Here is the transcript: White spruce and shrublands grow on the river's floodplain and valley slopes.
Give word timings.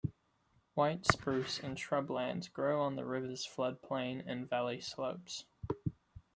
White 0.73 1.05
spruce 1.05 1.59
and 1.59 1.77
shrublands 1.77 2.51
grow 2.51 2.81
on 2.81 2.95
the 2.95 3.05
river's 3.05 3.45
floodplain 3.47 4.23
and 4.25 4.49
valley 4.49 4.81
slopes. 4.81 5.45